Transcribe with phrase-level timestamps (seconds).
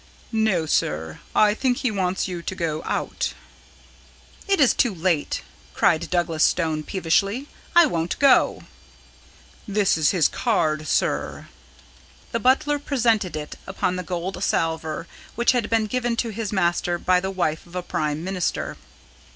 [0.31, 3.35] "No, sir; I think he wants you to go out."
[4.47, 5.43] "It is too late,"
[5.75, 7.47] cried Douglas Stone peevishly.
[7.75, 8.63] "I won't go."
[9.67, 11.49] "This is his card, sir."
[12.31, 16.97] The butler presented it upon the gold salver which had been given to his master
[16.97, 18.77] by the wife of a Prime Minister.